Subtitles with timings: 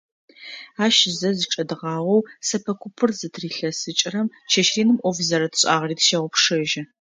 [0.85, 6.81] Ащ зэ зычӏэдгъаоу, сэпэ купыр зытырилъэсыкӏырэм, чэщ реным ӏоф зэрэтшӏагъэри тщегъэгъупшэжьы.